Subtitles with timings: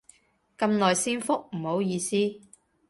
[0.57, 2.15] 咁耐先覆，唔好意思